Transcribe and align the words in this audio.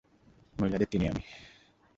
মহিলাদের 0.55 0.87
চিনি 0.91 1.05
আমি। 1.07 1.23